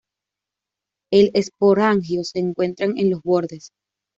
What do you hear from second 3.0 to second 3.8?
los bordes.